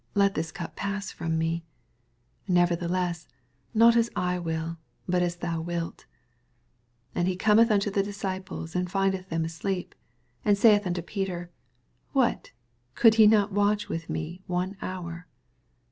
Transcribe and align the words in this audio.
let 0.15 0.33
this 0.33 0.51
cnp 0.51 0.75
pass 0.75 1.11
from 1.11 1.37
me: 1.37 1.63
nevertheless 2.47 3.27
not 3.75 3.95
as 3.95 4.09
I 4.15 4.39
will, 4.39 4.79
hut 5.07 5.21
as 5.21 5.35
thou 5.35 5.61
wiU,' 5.61 5.91
40 5.91 6.05
And 7.13 7.27
he 7.27 7.35
cometh 7.35 7.69
unto 7.69 7.91
the 7.91 8.01
disciples, 8.01 8.75
and 8.75 8.89
flndeth 8.89 9.27
them 9.29 9.45
asleep, 9.45 9.93
and 10.43 10.57
saith 10.57 10.87
unto 10.87 11.03
Peter, 11.03 11.51
What, 12.13 12.49
could 12.95 13.19
ye 13.19 13.27
not 13.27 13.51
watch 13.51 13.89
with 13.89 14.09
me 14.09 14.41
one 14.47 14.75
hour 14.81 15.27